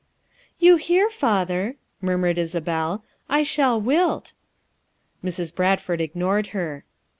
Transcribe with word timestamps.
"You 0.57 0.77
hear, 0.77 1.11
Father," 1.11 1.75
murmured 2.01 2.39
Isabel, 2.39 3.03
"I 3.29 3.43
shall 3.43 3.79
wilt." 3.79 4.33
Mrs. 5.23 5.53
Bradford 5.53 6.01
ignored 6.01 6.47
her. 6.57 6.85